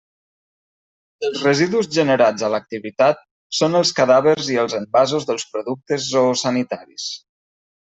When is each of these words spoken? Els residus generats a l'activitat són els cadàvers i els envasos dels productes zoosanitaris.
Els 1.29 1.43
residus 1.47 1.89
generats 1.97 2.47
a 2.47 2.51
l'activitat 2.55 3.23
són 3.61 3.83
els 3.83 3.95
cadàvers 4.03 4.53
i 4.57 4.61
els 4.67 4.79
envasos 4.83 5.33
dels 5.33 5.49
productes 5.55 6.13
zoosanitaris. 6.13 7.13